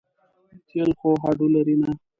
تېل 0.67 0.89
خو 0.99 1.09
هډو 1.23 1.47
لري 1.55 1.75
نه. 1.81 1.89